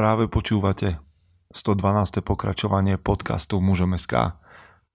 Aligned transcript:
Práve 0.00 0.32
počúvate 0.32 0.96
112. 1.52 2.24
pokračovanie 2.24 2.96
podcastu 2.96 3.60
Mužom 3.60 4.00
SK. 4.00 4.32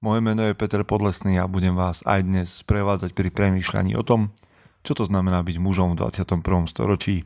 Moje 0.01 0.17
meno 0.17 0.41
je 0.41 0.57
Peter 0.57 0.81
Podlesný 0.81 1.37
a 1.37 1.45
budem 1.45 1.77
vás 1.77 2.01
aj 2.09 2.25
dnes 2.25 2.49
sprevádzať 2.65 3.13
pri 3.13 3.29
premýšľaní 3.29 3.93
o 3.93 4.01
tom, 4.01 4.33
čo 4.81 4.97
to 4.97 5.05
znamená 5.05 5.45
byť 5.45 5.61
mužom 5.61 5.93
v 5.93 6.09
21. 6.09 6.41
storočí. 6.65 7.21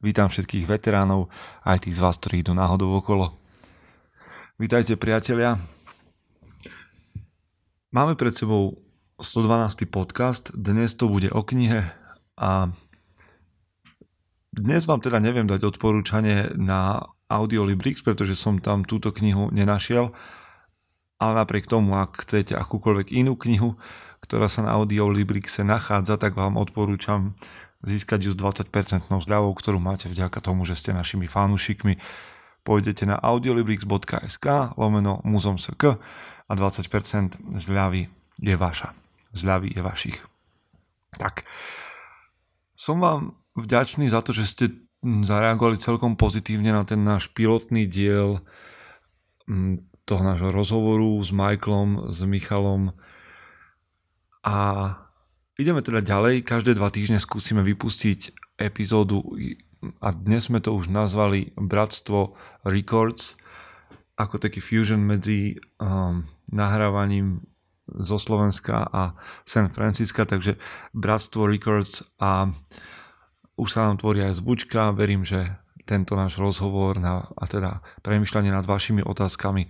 Vítam 0.00 0.32
všetkých 0.32 0.72
veteránov, 0.72 1.28
aj 1.68 1.84
tých 1.84 2.00
z 2.00 2.08
vás, 2.08 2.16
ktorí 2.16 2.40
idú 2.40 2.56
náhodou 2.56 2.96
okolo. 2.96 3.36
Vítajte 4.56 4.96
priatelia. 4.96 5.60
Máme 7.92 8.16
pred 8.16 8.32
sebou 8.32 8.80
112. 9.20 9.84
podcast, 9.84 10.48
dnes 10.56 10.96
to 10.96 11.12
bude 11.12 11.28
o 11.28 11.44
knihe 11.44 11.92
a 12.40 12.72
dnes 14.48 14.88
vám 14.88 15.04
teda 15.04 15.20
neviem 15.20 15.44
dať 15.44 15.60
odporúčanie 15.76 16.56
na 16.56 17.04
Audiolibrix, 17.28 18.00
pretože 18.00 18.34
som 18.34 18.56
tam 18.58 18.88
túto 18.88 19.12
knihu 19.12 19.52
nenašiel, 19.52 20.12
ale 21.18 21.32
napriek 21.36 21.68
tomu, 21.68 21.98
ak 21.98 22.24
chcete 22.24 22.56
akúkoľvek 22.56 23.12
inú 23.12 23.36
knihu, 23.36 23.76
ktorá 24.24 24.48
sa 24.48 24.64
na 24.64 24.74
Audiolibrixe 24.74 25.62
nachádza, 25.62 26.16
tak 26.16 26.34
vám 26.34 26.56
odporúčam 26.56 27.36
získať 27.82 28.26
ju 28.26 28.30
s 28.34 28.38
20% 28.38 29.06
zľavou, 29.06 29.52
ktorú 29.54 29.78
máte 29.78 30.10
vďaka 30.10 30.42
tomu, 30.42 30.66
že 30.66 30.74
ste 30.74 30.90
našimi 30.90 31.30
fanúšikmi. 31.30 31.98
Pôjdete 32.66 33.06
na 33.06 33.16
audiolibrix.sk 33.16 34.76
lomeno 34.76 35.22
muzom.sk 35.22 35.84
a 36.48 36.52
20% 36.52 37.38
zľavy 37.54 38.10
je 38.42 38.54
vaša. 38.58 38.92
Zľavy 39.32 39.72
je 39.72 39.80
vašich. 39.80 40.18
Tak, 41.16 41.46
som 42.74 43.00
vám 43.00 43.38
vďačný 43.56 44.10
za 44.10 44.20
to, 44.20 44.34
že 44.36 44.44
ste 44.46 44.64
zareagovali 45.02 45.78
celkom 45.78 46.18
pozitívne 46.18 46.74
na 46.74 46.82
ten 46.82 47.02
náš 47.06 47.30
pilotný 47.30 47.86
diel 47.86 48.42
toho 50.08 50.22
nášho 50.24 50.50
rozhovoru 50.50 51.20
s 51.22 51.30
Michaelom, 51.30 52.10
s 52.10 52.24
Michalom 52.24 52.96
a 54.42 54.56
ideme 55.60 55.84
teda 55.84 56.00
ďalej. 56.00 56.42
Každé 56.42 56.74
dva 56.74 56.88
týždne 56.88 57.20
skúsime 57.20 57.60
vypustiť 57.62 58.34
epizódu 58.58 59.22
a 60.02 60.08
dnes 60.10 60.50
sme 60.50 60.58
to 60.58 60.74
už 60.74 60.90
nazvali 60.90 61.54
Bratstvo 61.54 62.34
Records 62.66 63.38
ako 64.18 64.42
taký 64.42 64.58
fusion 64.58 64.98
medzi 64.98 65.54
um, 65.78 66.26
nahrávaním 66.50 67.46
zo 67.86 68.18
Slovenska 68.18 68.84
a 68.90 69.14
San 69.46 69.70
Francisca, 69.70 70.26
takže 70.26 70.58
Bratstvo 70.90 71.46
Records 71.46 72.02
a 72.18 72.50
už 73.58 73.68
sa 73.68 73.90
nám 73.90 73.98
tvorí 73.98 74.22
aj 74.22 74.38
zvučka, 74.38 74.94
verím, 74.94 75.26
že 75.26 75.58
tento 75.82 76.14
náš 76.14 76.38
rozhovor 76.38 77.02
na, 77.02 77.26
a 77.34 77.44
teda 77.50 77.82
premyšľanie 78.06 78.54
nad 78.54 78.62
vašimi 78.62 79.02
otázkami 79.02 79.66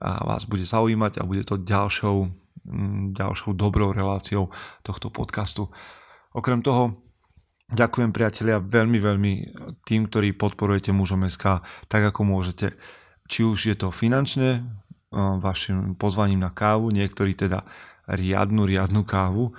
a 0.00 0.26
vás 0.26 0.44
bude 0.44 0.68
zaujímať 0.68 1.20
a 1.20 1.28
bude 1.28 1.46
to 1.48 1.56
ďalšou, 1.56 2.28
mm, 2.68 3.16
ďalšou 3.16 3.56
dobrou 3.56 3.96
reláciou 3.96 4.52
tohto 4.84 5.08
podcastu. 5.08 5.72
Okrem 6.36 6.60
toho, 6.60 7.00
ďakujem 7.70 8.10
priatelia 8.12 8.60
veľmi, 8.60 8.98
veľmi 8.98 9.32
tým, 9.86 10.10
ktorí 10.10 10.36
podporujete 10.36 10.92
mužom 10.92 11.24
SK 11.30 11.64
tak, 11.88 12.02
ako 12.02 12.26
môžete. 12.26 12.76
Či 13.30 13.46
už 13.46 13.58
je 13.70 13.76
to 13.78 13.94
finančne, 13.94 14.66
vašim 15.14 15.98
pozvaním 15.98 16.42
na 16.42 16.50
kávu, 16.54 16.90
niektorí 16.94 17.34
teda 17.34 17.66
riadnu, 18.06 18.66
riadnu 18.66 19.02
kávu, 19.02 19.54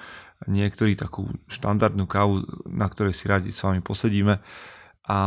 niektorí 0.50 0.98
takú 0.98 1.30
štandardnú 1.50 2.10
kávu, 2.10 2.46
na 2.70 2.90
ktorej 2.90 3.14
si 3.14 3.30
radi 3.30 3.50
s 3.54 3.62
vami 3.62 3.84
posedíme. 3.84 4.42
A, 5.10 5.18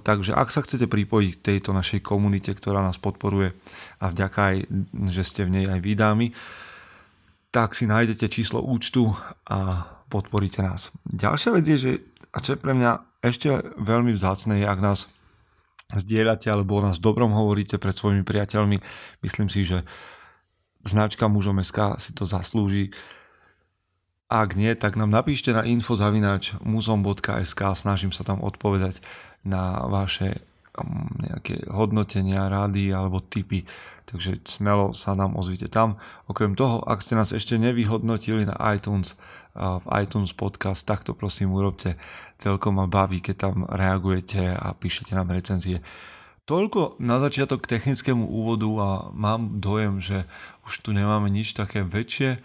takže 0.00 0.32
ak 0.32 0.48
sa 0.48 0.64
chcete 0.64 0.88
pripojiť 0.88 1.32
k 1.38 1.44
tejto 1.54 1.76
našej 1.76 2.00
komunite, 2.00 2.52
ktorá 2.52 2.80
nás 2.80 2.96
podporuje 2.96 3.52
a 4.00 4.08
vďaka 4.08 4.38
aj, 4.40 4.56
že 5.12 5.22
ste 5.24 5.44
v 5.44 5.52
nej 5.60 5.64
aj 5.68 5.80
vydámi, 5.84 6.32
tak 7.52 7.72
si 7.76 7.88
nájdete 7.88 8.28
číslo 8.28 8.60
účtu 8.60 9.12
a 9.48 9.88
podporíte 10.08 10.64
nás. 10.64 10.92
Ďalšia 11.04 11.50
vec 11.56 11.64
je, 11.64 11.76
že 11.76 11.90
a 12.32 12.44
čo 12.44 12.56
je 12.56 12.60
pre 12.60 12.76
mňa 12.76 13.24
ešte 13.24 13.48
veľmi 13.80 14.12
vzácne, 14.12 14.60
je, 14.60 14.66
ak 14.68 14.80
nás 14.80 15.08
zdieľate 15.96 16.52
alebo 16.52 16.80
o 16.80 16.84
nás 16.84 17.00
dobrom 17.00 17.32
hovoríte 17.32 17.80
pred 17.80 17.96
svojimi 17.96 18.20
priateľmi. 18.20 18.76
Myslím 19.24 19.48
si, 19.48 19.64
že 19.64 19.88
značka 20.84 21.28
mužom 21.28 21.64
SK 21.64 21.96
si 21.96 22.12
to 22.12 22.28
zaslúži 22.28 22.92
ak 24.28 24.54
nie, 24.54 24.72
tak 24.76 25.00
nám 25.00 25.08
napíšte 25.08 25.56
na 25.56 25.64
infozavináč 25.64 26.60
muzom.sk, 26.60 27.60
snažím 27.72 28.12
sa 28.12 28.28
tam 28.28 28.44
odpovedať 28.44 29.00
na 29.42 29.88
vaše 29.88 30.44
um, 30.76 31.08
nejaké 31.20 31.64
hodnotenia, 31.72 32.52
rády 32.52 32.92
alebo 32.92 33.24
typy, 33.24 33.64
takže 34.04 34.44
smelo 34.44 34.92
sa 34.92 35.16
nám 35.16 35.32
ozvite 35.36 35.72
tam. 35.72 35.96
Okrem 36.28 36.52
toho, 36.52 36.84
ak 36.84 37.00
ste 37.00 37.16
nás 37.16 37.32
ešte 37.32 37.56
nevyhodnotili 37.56 38.44
na 38.44 38.56
iTunes, 38.76 39.16
v 39.58 39.86
iTunes 39.98 40.30
podcast, 40.30 40.86
tak 40.86 41.02
to 41.02 41.18
prosím 41.18 41.50
urobte. 41.50 41.98
Celkom 42.38 42.78
ma 42.78 42.86
baví, 42.86 43.18
keď 43.18 43.36
tam 43.36 43.66
reagujete 43.66 44.54
a 44.54 44.70
píšete 44.70 45.18
nám 45.18 45.34
recenzie. 45.34 45.82
Toľko 46.46 46.96
na 47.02 47.20
začiatok 47.20 47.68
technickému 47.68 48.24
úvodu 48.24 48.70
a 48.80 48.88
mám 49.12 49.60
dojem, 49.60 50.00
že 50.00 50.24
už 50.64 50.80
tu 50.80 50.96
nemáme 50.96 51.28
nič 51.28 51.52
také 51.52 51.84
väčšie. 51.84 52.40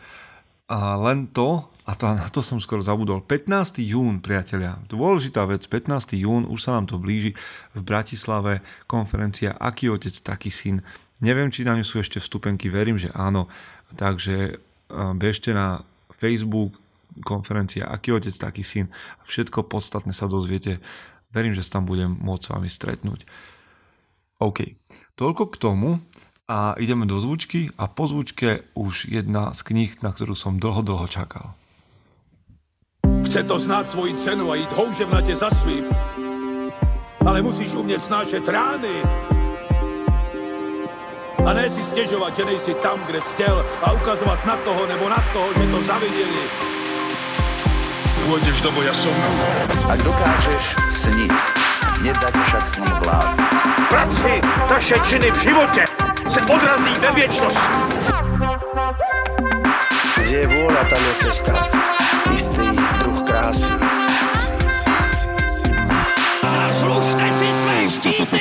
A 0.72 0.96
len 0.96 1.28
to, 1.36 1.68
a 1.84 1.92
to, 2.00 2.08
na 2.16 2.32
to 2.32 2.40
som 2.40 2.56
skoro 2.64 2.80
zabudol. 2.80 3.20
15. 3.20 3.84
jún, 3.84 4.24
priatelia, 4.24 4.80
dôležitá 4.88 5.44
vec, 5.44 5.68
15. 5.68 6.16
jún, 6.16 6.48
už 6.48 6.60
sa 6.64 6.80
nám 6.80 6.88
to 6.88 6.96
blíži 6.96 7.36
v 7.76 7.82
Bratislave, 7.84 8.64
konferencia 8.88 9.52
Aký 9.60 9.92
otec, 9.92 10.16
taký 10.24 10.48
syn. 10.48 10.80
Neviem, 11.20 11.52
či 11.52 11.68
na 11.68 11.76
ňu 11.76 11.84
sú 11.84 12.00
ešte 12.00 12.24
vstupenky, 12.24 12.72
verím, 12.72 12.96
že 12.96 13.12
áno. 13.12 13.52
Takže 14.00 14.64
bežte 15.20 15.52
na 15.52 15.84
Facebook, 16.16 16.80
konferencia 17.28 17.84
Aký 17.84 18.16
otec, 18.16 18.32
taký 18.32 18.64
syn. 18.64 18.88
Všetko 19.28 19.68
podstatné 19.68 20.16
sa 20.16 20.32
dozviete. 20.32 20.80
Verím, 21.36 21.54
že 21.54 21.68
sa 21.68 21.78
tam 21.80 21.90
budem 21.90 22.16
môcť 22.24 22.44
s 22.48 22.52
vami 22.56 22.70
stretnúť. 22.72 23.28
OK. 24.40 24.80
Toľko 25.20 25.44
k 25.52 25.56
tomu 25.60 26.00
a 26.48 26.76
ideme 26.76 27.06
do 27.06 27.20
zvučky 27.24 27.72
a 27.78 27.88
po 27.88 28.08
zvučke 28.08 28.68
už 28.76 29.08
jedna 29.08 29.56
z 29.56 29.64
kníh, 29.64 29.92
na 30.04 30.12
ktorú 30.12 30.36
som 30.36 30.60
dlho, 30.60 30.84
dlho 30.84 31.08
čakal. 31.08 31.56
Chce 33.24 33.44
to 33.48 33.60
znát 33.60 33.90
svoji 33.90 34.14
cenu 34.20 34.52
a 34.52 34.56
jít 34.56 34.72
houževnatě 34.72 35.36
za 35.36 35.50
svým. 35.50 35.86
Ale 37.26 37.42
musíš 37.42 37.76
umět 37.76 38.04
snášet 38.04 38.48
rány. 38.48 38.96
A 41.46 41.54
ne 41.54 41.70
si 41.70 41.84
stěžovat, 41.84 42.36
že 42.36 42.46
nejsi 42.46 42.74
tam, 42.74 43.00
kde 43.06 43.22
jsi 43.22 43.32
chtěl 43.34 43.66
a 43.84 43.92
ukazovat 43.92 44.46
na 44.46 44.58
toho 44.58 44.88
nebo 44.88 45.10
na 45.10 45.24
toho, 45.34 45.54
že 45.54 45.72
to 45.72 45.82
zaviděli. 45.82 46.44
Pôjdeš 48.24 48.64
do 48.64 48.72
boja 48.72 48.96
som. 48.96 49.12
Ak 49.92 50.00
dokážeš 50.00 50.80
sniť, 50.88 51.36
nedať 52.08 52.36
však 52.48 52.64
sním 52.64 52.96
vlád. 53.04 53.36
Práci, 53.92 54.40
taše 54.72 54.96
činy 55.04 55.28
v 55.28 55.40
životě 55.44 56.03
se 56.30 56.42
odrazí 56.42 56.94
ve 57.02 57.12
věčnosti. 57.12 57.68
Kde 60.24 60.38
je 60.38 60.48
vôľa, 60.48 60.84
tam 60.90 61.02
je 61.04 61.14
cesta. 61.22 61.54
Istý 62.34 62.68
druh 63.04 63.20
krásy. 63.22 63.70
Zaslužte 66.42 67.26
si 67.38 67.48
své 67.54 67.78
štíty! 67.90 68.40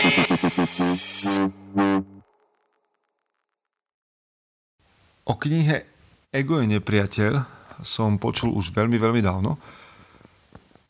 O 5.28 5.34
knihe 5.36 5.84
Ego 6.32 6.64
je 6.64 6.66
nepriateľ 6.66 7.32
som 7.82 8.16
počul 8.16 8.54
už 8.54 8.72
veľmi, 8.72 8.96
veľmi 8.96 9.20
dávno, 9.20 9.58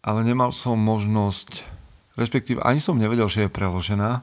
ale 0.04 0.20
nemal 0.22 0.52
som 0.52 0.76
možnosť, 0.76 1.64
respektíve 2.20 2.60
ani 2.60 2.78
som 2.78 3.00
nevedel, 3.00 3.26
že 3.26 3.48
je 3.48 3.50
preložená, 3.50 4.22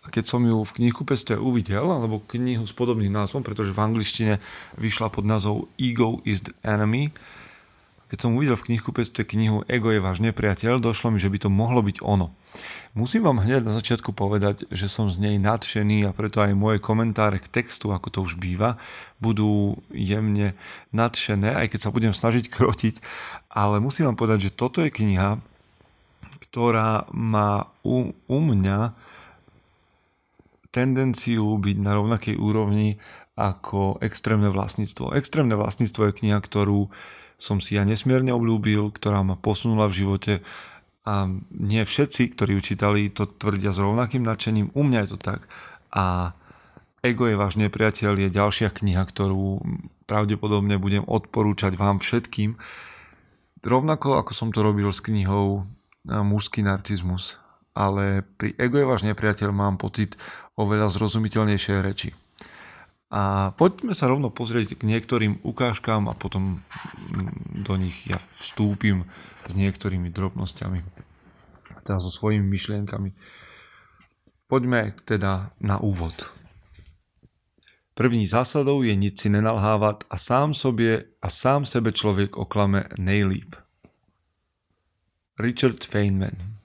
a 0.00 0.06
keď 0.08 0.24
som 0.32 0.40
ju 0.40 0.64
v 0.64 0.74
knihkupectve 0.80 1.36
uvidel, 1.36 1.84
alebo 1.84 2.24
knihu 2.24 2.64
s 2.64 2.72
podobným 2.72 3.12
názvom, 3.12 3.44
pretože 3.44 3.76
v 3.76 3.84
angličtine 3.84 4.34
vyšla 4.80 5.12
pod 5.12 5.28
názov 5.28 5.68
Ego 5.76 6.24
is 6.24 6.40
the 6.40 6.56
enemy, 6.64 7.12
keď 8.10 8.26
som 8.26 8.34
uvidel 8.34 8.58
v 8.58 8.74
knihkupectve 8.74 9.22
knihu 9.22 9.62
Ego 9.70 9.94
je 9.94 10.02
váš 10.02 10.18
nepriateľ, 10.18 10.82
došlo 10.82 11.14
mi, 11.14 11.22
že 11.22 11.30
by 11.30 11.46
to 11.46 11.50
mohlo 11.52 11.78
byť 11.78 12.02
ono. 12.02 12.34
Musím 12.90 13.22
vám 13.22 13.38
hneď 13.38 13.62
na 13.62 13.70
začiatku 13.70 14.10
povedať, 14.10 14.66
že 14.74 14.90
som 14.90 15.06
z 15.06 15.22
nej 15.22 15.38
nadšený 15.38 16.10
a 16.10 16.10
preto 16.10 16.42
aj 16.42 16.58
moje 16.58 16.82
komentáre 16.82 17.38
k 17.38 17.46
textu, 17.46 17.94
ako 17.94 18.10
to 18.10 18.18
už 18.26 18.34
býva, 18.34 18.82
budú 19.22 19.78
jemne 19.94 20.58
nadšené, 20.90 21.54
aj 21.54 21.70
keď 21.70 21.80
sa 21.86 21.94
budem 21.94 22.10
snažiť 22.10 22.50
krotiť, 22.54 22.98
ale 23.46 23.78
musím 23.78 24.10
vám 24.10 24.18
povedať, 24.18 24.50
že 24.50 24.56
toto 24.58 24.82
je 24.82 24.90
kniha, 24.90 25.38
ktorá 26.50 27.06
má 27.14 27.70
u, 27.86 28.10
u 28.10 28.38
mňa 28.42 28.90
tendenciu 30.70 31.58
byť 31.58 31.76
na 31.82 31.98
rovnakej 31.98 32.38
úrovni 32.38 33.02
ako 33.34 33.98
extrémne 34.04 34.50
vlastníctvo. 34.50 35.16
Extrémne 35.16 35.58
vlastníctvo 35.58 36.10
je 36.10 36.16
kniha, 36.22 36.38
ktorú 36.38 36.90
som 37.40 37.58
si 37.58 37.80
ja 37.80 37.88
nesmierne 37.88 38.36
obľúbil, 38.36 38.92
ktorá 38.92 39.24
ma 39.24 39.34
posunula 39.34 39.88
v 39.88 39.96
živote 40.04 40.34
a 41.08 41.26
nie 41.56 41.82
všetci, 41.82 42.36
ktorí 42.36 42.60
ju 42.60 42.62
čítali, 42.74 43.08
to 43.08 43.24
tvrdia 43.24 43.72
s 43.72 43.80
rovnakým 43.80 44.20
nadšením. 44.20 44.76
U 44.76 44.84
mňa 44.84 44.98
je 45.04 45.10
to 45.16 45.18
tak. 45.18 45.48
A 45.90 46.36
Ego 47.00 47.24
je 47.24 47.40
váš 47.40 47.56
nepriateľ 47.56 48.28
je 48.28 48.28
ďalšia 48.28 48.68
kniha, 48.68 49.00
ktorú 49.08 49.64
pravdepodobne 50.04 50.76
budem 50.76 51.00
odporúčať 51.08 51.80
vám 51.80 51.96
všetkým. 52.04 52.60
Rovnako 53.64 54.20
ako 54.20 54.32
som 54.36 54.52
to 54.52 54.60
robil 54.60 54.92
s 54.92 55.00
knihou 55.00 55.64
Mužský 56.04 56.60
narcizmus. 56.60 57.40
Ale 57.70 58.26
pri 58.36 58.54
Ego 58.58 58.78
je 58.78 58.90
váš 58.90 59.02
nepriateľ 59.06 59.50
mám 59.54 59.78
pocit 59.78 60.18
oveľa 60.58 60.90
zrozumiteľnejšej 60.90 61.78
reči. 61.80 62.10
A 63.10 63.50
poďme 63.58 63.90
sa 63.90 64.06
rovno 64.06 64.30
pozrieť 64.30 64.78
k 64.78 64.86
niektorým 64.86 65.42
ukážkám 65.42 66.06
a 66.06 66.14
potom 66.14 66.62
do 67.66 67.74
nich 67.74 68.06
ja 68.06 68.22
vstúpim 68.38 69.02
s 69.46 69.52
niektorými 69.54 70.14
drobnosťami. 70.14 70.78
Teda 71.82 71.98
so 71.98 72.10
svojimi 72.10 72.46
myšlienkami. 72.46 73.10
Poďme 74.46 74.94
teda 75.06 75.50
na 75.58 75.82
úvod. 75.82 76.30
První 77.94 78.26
zásadou 78.26 78.82
je 78.82 78.94
nic 78.94 79.20
si 79.20 79.28
nenalhávať 79.28 80.06
a 80.10 80.16
sám 80.18 80.54
sobě 80.54 81.04
a 81.22 81.30
sám 81.30 81.64
sebe 81.64 81.92
člověk 81.92 82.36
oklame 82.36 82.84
nejlíp. 82.98 83.54
Richard 85.38 85.84
Feynman 85.84 86.59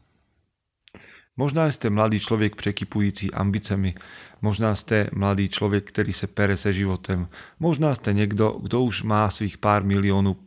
Možná 1.35 1.67
ste 1.67 1.91
mladý 1.91 2.23
človek 2.23 2.55
prekypující 2.55 3.27
ambicemi, 3.27 3.99
možná 4.39 4.71
ste 4.79 5.11
mladý 5.11 5.51
človek, 5.51 5.91
ktorý 5.91 6.15
se 6.15 6.31
pere 6.31 6.55
se 6.55 6.71
životem, 6.71 7.27
možná 7.59 7.91
ste 7.95 8.15
niekto, 8.15 8.55
kto 8.63 8.87
už 8.87 9.03
má 9.03 9.27
svých 9.27 9.59
pár 9.59 9.83
miliónov, 9.83 10.39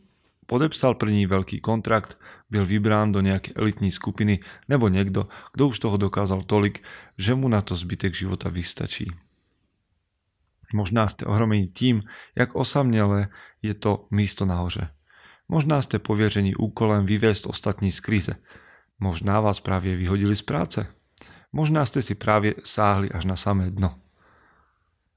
podepsal 0.48 0.96
první 0.96 1.28
veľký 1.28 1.60
kontrakt, 1.60 2.16
byl 2.48 2.64
vybrán 2.64 3.12
do 3.12 3.20
nejakej 3.20 3.52
elitní 3.52 3.92
skupiny, 3.92 4.40
nebo 4.64 4.88
niekto, 4.88 5.28
kto 5.52 5.62
už 5.68 5.76
toho 5.76 5.96
dokázal 6.00 6.48
tolik, 6.48 6.80
že 7.20 7.36
mu 7.36 7.52
na 7.52 7.60
to 7.60 7.76
zbytek 7.76 8.16
života 8.16 8.48
vystačí. 8.48 9.12
Možná 10.72 11.08
ste 11.08 11.28
ohromení 11.28 11.68
tým, 11.68 12.04
jak 12.32 12.56
osamnele 12.56 13.28
je 13.60 13.76
to 13.76 14.08
místo 14.08 14.48
nahoře. 14.48 14.88
Možná 15.48 15.80
ste 15.80 15.96
pověření 15.96 16.56
úkolem 16.56 17.08
vyviesť 17.08 17.48
ostatní 17.48 17.92
z 17.92 18.00
krize. 18.00 18.34
Možná 18.98 19.40
vás 19.40 19.62
práve 19.62 19.94
vyhodili 19.94 20.34
z 20.34 20.42
práce. 20.42 20.80
Možná 21.54 21.86
ste 21.86 22.02
si 22.02 22.18
práve 22.18 22.58
sáhli 22.66 23.08
až 23.14 23.24
na 23.30 23.36
samé 23.38 23.70
dno. 23.70 23.94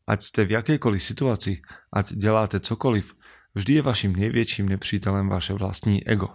Ať 0.06 0.20
ste 0.22 0.42
v 0.46 0.62
jakejkoliv 0.62 1.02
situácii, 1.02 1.62
ať 1.90 2.14
deláte 2.14 2.60
cokoliv, 2.60 3.16
vždy 3.58 3.80
je 3.80 3.82
vašim 3.82 4.14
největším 4.16 4.70
nepřítelem 4.70 5.30
vaše 5.30 5.54
vlastní 5.54 6.08
ego. 6.08 6.30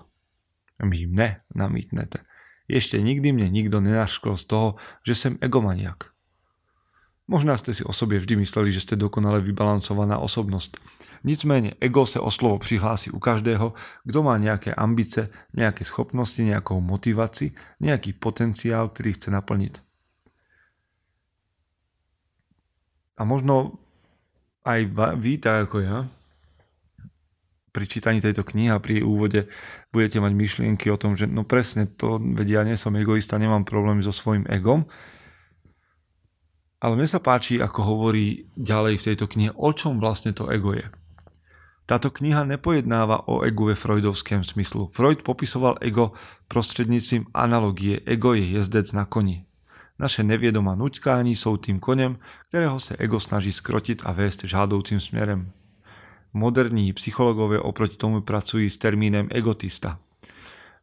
My 0.82 1.06
ne, 1.06 1.40
namítnete. 1.54 2.26
Ešte 2.66 2.98
nikdy 2.98 3.30
mne 3.30 3.48
nikto 3.48 3.78
nenaškol 3.78 4.34
z 4.34 4.44
toho, 4.50 4.68
že 5.06 5.14
som 5.14 5.38
egomaniak. 5.38 6.15
Možná 7.26 7.58
ste 7.58 7.74
si 7.74 7.82
o 7.82 7.90
sobě 7.90 8.22
vždy 8.22 8.38
mysleli, 8.46 8.70
že 8.70 8.86
ste 8.86 8.94
dokonale 8.94 9.42
vybalancovaná 9.42 10.18
osobnosť, 10.18 10.78
Nicméně 11.24 11.72
ego 11.80 12.06
se 12.06 12.20
o 12.20 12.30
slovo 12.30 12.58
přihlási 12.58 13.10
u 13.10 13.18
každého, 13.18 13.74
kdo 14.04 14.22
má 14.22 14.38
nějaké 14.38 14.74
ambice, 14.74 15.28
nějaké 15.54 15.84
schopnosti, 15.84 16.44
nějakou 16.44 16.80
motivaci, 16.80 17.52
nějaký 17.80 18.12
potenciál, 18.12 18.88
který 18.88 19.12
chce 19.12 19.30
naplnit. 19.30 19.82
A 23.16 23.24
možno 23.24 23.72
aj 24.64 24.92
vy, 25.16 25.40
tak 25.40 25.72
ako 25.72 25.78
ja, 25.80 26.04
pri 27.72 27.84
čítaní 27.88 28.20
tejto 28.20 28.44
knihy 28.44 28.70
a 28.70 28.78
pri 28.78 29.00
úvode 29.00 29.48
budete 29.88 30.20
mať 30.20 30.32
myšlienky 30.32 30.92
o 30.92 31.00
tom, 31.00 31.16
že 31.16 31.24
no 31.24 31.44
presne 31.44 31.88
to, 31.88 32.20
vedia, 32.20 32.60
ja 32.60 32.68
nie 32.68 32.76
som 32.76 32.92
egoista, 32.92 33.40
nemám 33.40 33.64
problémy 33.64 34.04
so 34.04 34.12
svojím 34.12 34.44
egom. 34.52 34.84
Ale 36.80 36.92
mne 36.96 37.08
sa 37.08 37.18
páči, 37.18 37.56
ako 37.56 37.80
hovorí 37.82 38.52
ďalej 38.52 39.00
v 39.00 39.06
tejto 39.12 39.26
knihe, 39.26 39.50
o 39.56 39.72
čom 39.72 39.96
vlastne 39.96 40.36
to 40.36 40.52
ego 40.52 40.76
je. 40.76 40.84
Táto 41.86 42.10
kniha 42.10 42.44
nepojednáva 42.44 43.30
o 43.30 43.46
egu 43.46 43.70
ve 43.70 43.74
freudovském 43.74 44.44
smyslu. 44.44 44.90
Freud 44.92 45.22
popisoval 45.22 45.78
ego 45.80 46.12
prostřednictvím 46.48 47.26
analogie. 47.34 48.00
Ego 48.04 48.34
je 48.34 48.50
jezdec 48.50 48.92
na 48.92 49.04
koni. 49.04 49.46
Naše 49.98 50.22
nevědomá 50.22 50.74
nuťkání 50.74 51.36
jsou 51.36 51.56
tým 51.56 51.80
koněm, 51.80 52.18
kterého 52.48 52.80
se 52.80 52.96
ego 52.98 53.20
snaží 53.20 53.52
skrotit 53.52 54.02
a 54.04 54.12
vést 54.12 54.44
žádoucím 54.44 55.00
směrem. 55.00 55.52
Moderní 56.32 56.92
psychologové 56.92 57.60
oproti 57.60 57.96
tomu 57.96 58.20
pracují 58.20 58.70
s 58.70 58.76
termínem 58.76 59.28
egotista. 59.30 59.98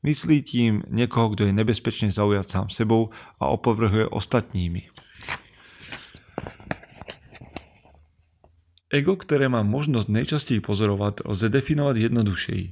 Myslí 0.04 0.42
tím 0.42 0.84
někoho, 0.88 1.30
kdo 1.30 1.46
je 1.46 1.54
nebezpečně 1.54 2.12
zaujat 2.12 2.50
sám 2.50 2.70
sebou 2.70 3.10
a 3.40 3.48
opovrhuje 3.48 4.08
ostatními. 4.08 4.90
Ego, 8.94 9.18
ktoré 9.18 9.50
mám 9.50 9.66
možnosť 9.66 10.06
najčastej 10.06 10.60
pozorovať, 10.62 11.26
lze 11.26 11.50
definovať 11.50 12.14
jednodušeji. 12.14 12.66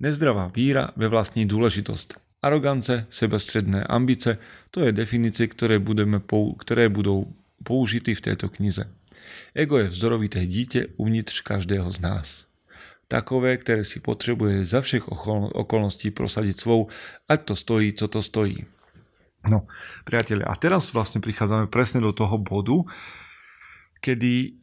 Nezdravá 0.00 0.48
víra 0.48 0.96
ve 0.96 1.04
vlastní 1.08 1.44
dôležitosť. 1.44 2.16
Arogance, 2.40 3.04
sebestředné 3.12 3.84
ambice, 3.84 4.40
to 4.72 4.80
je 4.84 4.96
definície, 4.96 5.48
ktoré, 5.48 5.76
budeme, 5.76 6.20
ktoré 6.56 6.88
budou 6.88 7.28
použity 7.60 8.16
v 8.16 8.24
tejto 8.24 8.48
knize. 8.48 8.88
Ego 9.52 9.78
je 9.78 9.88
vzdorovité 9.88 10.46
dítě 10.46 10.86
uvnitř 10.96 11.40
každého 11.40 11.92
z 11.92 12.00
nás. 12.00 12.28
Takové, 13.08 13.56
ktoré 13.56 13.86
si 13.86 14.02
potrebuje 14.02 14.66
za 14.66 14.82
všech 14.82 15.06
okolností 15.54 16.10
prosadiť 16.10 16.56
svou, 16.58 16.90
ať 17.28 17.40
to 17.44 17.54
stojí, 17.56 17.92
co 17.94 18.06
to 18.08 18.20
stojí. 18.22 18.66
No, 19.46 19.70
priatelia, 20.02 20.46
a 20.50 20.54
teraz 20.58 20.90
vlastne 20.90 21.22
prichádzame 21.22 21.70
presne 21.70 22.02
do 22.02 22.10
toho 22.10 22.34
bodu, 22.38 22.82
kedy 24.02 24.58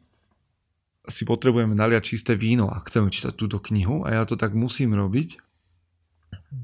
si 1.04 1.22
potrebujeme 1.28 1.76
naliať 1.76 2.16
čisté 2.16 2.32
víno 2.32 2.72
a 2.72 2.80
chceme 2.84 3.12
čítať 3.12 3.36
túto 3.36 3.60
knihu 3.60 4.08
a 4.08 4.16
ja 4.16 4.22
to 4.24 4.40
tak 4.40 4.56
musím 4.56 4.96
robiť, 4.96 5.36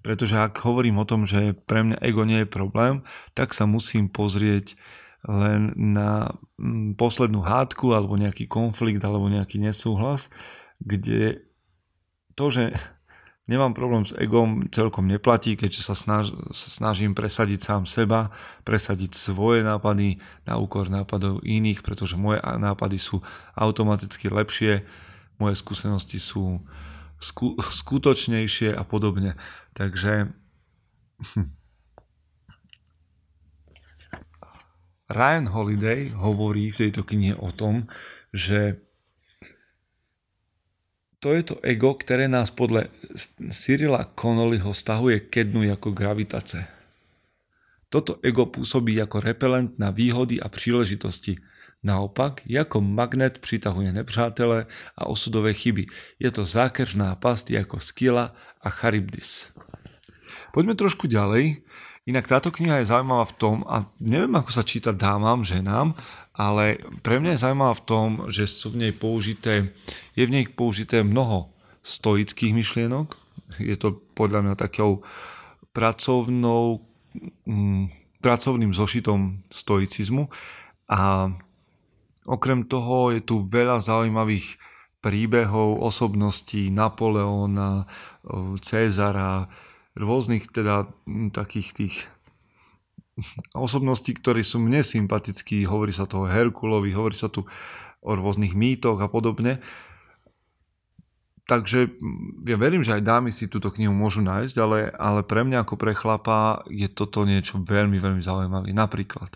pretože 0.00 0.36
ak 0.40 0.56
hovorím 0.64 1.00
o 1.00 1.08
tom, 1.08 1.28
že 1.28 1.52
pre 1.68 1.84
mňa 1.84 1.98
ego 2.00 2.24
nie 2.24 2.44
je 2.44 2.48
problém, 2.48 3.04
tak 3.36 3.52
sa 3.52 3.68
musím 3.68 4.08
pozrieť 4.08 4.80
len 5.28 5.76
na 5.76 6.40
mm, 6.56 6.96
poslednú 6.96 7.44
hádku 7.44 7.92
alebo 7.92 8.16
nejaký 8.16 8.48
konflikt 8.48 9.04
alebo 9.04 9.28
nejaký 9.28 9.60
nesúhlas, 9.60 10.32
kde 10.80 11.44
to, 12.32 12.48
že 12.48 12.72
Nemám 13.50 13.74
problém 13.74 14.06
s 14.06 14.14
egom, 14.14 14.70
celkom 14.70 15.10
neplatí, 15.10 15.58
keďže 15.58 15.90
sa, 15.90 15.98
snaž, 15.98 16.30
sa 16.54 16.70
snažím 16.70 17.18
presadiť 17.18 17.58
sám 17.58 17.82
seba, 17.82 18.30
presadiť 18.62 19.18
svoje 19.18 19.66
nápady 19.66 20.22
na 20.46 20.54
úkor 20.54 20.86
nápadov 20.86 21.42
iných, 21.42 21.82
pretože 21.82 22.14
moje 22.14 22.38
nápady 22.38 23.02
sú 23.02 23.26
automaticky 23.58 24.30
lepšie, 24.30 24.86
moje 25.42 25.58
skúsenosti 25.58 26.22
sú 26.22 26.62
sku, 27.18 27.58
skutočnejšie 27.58 28.70
a 28.70 28.86
podobne. 28.86 29.34
Takže 29.74 30.30
hm. 31.34 31.50
Ryan 35.10 35.50
Holiday 35.50 36.14
hovorí 36.14 36.70
v 36.70 36.86
tejto 36.86 37.02
knihe 37.02 37.34
o 37.34 37.50
tom, 37.50 37.90
že 38.30 38.78
to 41.20 41.36
je 41.36 41.42
to 41.52 41.56
ego, 41.60 41.92
ktoré 41.94 42.32
nás 42.32 42.48
podľa 42.48 42.88
Cyrila 43.52 44.08
Connollyho 44.16 44.72
stahuje 44.72 45.28
ke 45.28 45.44
dnu 45.44 45.68
ako 45.68 45.92
gravitace. 45.92 46.64
Toto 47.92 48.16
ego 48.24 48.48
pôsobí 48.48 48.96
ako 48.96 49.20
repelent 49.20 49.76
na 49.76 49.92
výhody 49.92 50.40
a 50.40 50.48
príležitosti. 50.48 51.36
Naopak, 51.80 52.44
ako 52.44 52.80
magnet 52.80 53.40
přitahuje 53.40 53.92
nepřátele 53.92 54.66
a 54.96 55.02
osudové 55.08 55.52
chyby. 55.52 55.86
Je 56.20 56.30
to 56.30 56.46
zákeřná 56.46 57.16
past 57.16 57.50
ako 57.50 57.80
Skila 57.80 58.36
a 58.60 58.68
Charybdis. 58.70 59.48
Poďme 60.52 60.76
trošku 60.76 61.08
ďalej. 61.08 61.64
Inak 62.08 62.24
táto 62.26 62.48
kniha 62.48 62.80
je 62.80 62.90
zaujímavá 62.90 63.28
v 63.28 63.36
tom, 63.36 63.56
a 63.68 63.84
neviem 64.00 64.32
ako 64.32 64.50
sa 64.50 64.64
číta 64.64 64.96
dámam, 64.96 65.44
ženám, 65.44 65.92
ale 66.32 66.80
pre 67.04 67.20
mňa 67.20 67.36
je 67.36 67.42
zaujímavá 67.44 67.74
v 67.76 67.86
tom, 67.86 68.08
že 68.32 68.48
sú 68.48 68.72
v 68.72 68.88
nej 68.88 68.92
použité, 68.96 69.76
je 70.16 70.24
v 70.24 70.32
nej 70.32 70.48
použité 70.48 71.04
mnoho 71.04 71.52
stoických 71.84 72.56
myšlienok. 72.56 73.16
Je 73.60 73.76
to 73.76 74.00
podľa 74.16 74.48
mňa 74.48 74.54
takou 74.56 75.04
pracovnou, 75.76 76.80
mm, 77.44 77.92
pracovným 78.24 78.72
zošitom 78.72 79.44
stoicizmu 79.52 80.32
a 80.88 81.30
okrem 82.24 82.64
toho 82.64 83.12
je 83.12 83.20
tu 83.20 83.44
veľa 83.44 83.84
zaujímavých 83.84 84.56
príbehov, 85.00 85.80
osobností 85.80 86.68
Napoleona, 86.68 87.88
Cezara, 88.60 89.48
rôznych 89.98 90.50
teda 90.50 90.90
takých 91.34 91.68
tých 91.74 91.94
osobností, 93.52 94.16
ktorí 94.16 94.40
sú 94.40 94.62
mne 94.62 94.80
sympatickí, 94.80 95.68
hovorí 95.68 95.92
sa 95.92 96.08
to 96.08 96.24
o 96.24 96.30
Herkulovi, 96.30 96.94
hovorí 96.94 97.16
sa 97.16 97.28
tu 97.28 97.44
o 98.00 98.10
rôznych 98.16 98.56
mýtoch 98.56 98.96
a 99.00 99.08
podobne. 99.12 99.60
takže 101.50 101.90
ja 102.46 102.54
verím, 102.54 102.86
že 102.86 102.94
aj 102.94 103.02
dámy 103.02 103.34
si 103.34 103.50
túto 103.50 103.74
knihu 103.74 103.90
môžu 103.90 104.22
nájsť, 104.22 104.56
ale, 104.62 104.78
ale 104.94 105.26
pre 105.26 105.42
mňa 105.42 105.66
ako 105.66 105.74
pre 105.74 105.98
chlapa 105.98 106.62
je 106.70 106.86
toto 106.86 107.26
niečo 107.26 107.58
veľmi, 107.58 107.98
veľmi 107.98 108.22
zaujímavé. 108.22 108.70
Napríklad, 108.70 109.34